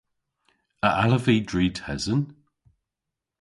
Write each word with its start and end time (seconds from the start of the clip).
A 0.87 0.89
allav 1.03 1.21
vy 1.25 1.35
dri 1.49 1.65
tesen? 1.79 2.21